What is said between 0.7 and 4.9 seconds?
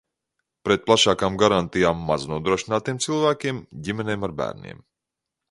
plašākām garantijām maznodrošinātiem cilvēkiem, ģimenēm ar bērniem.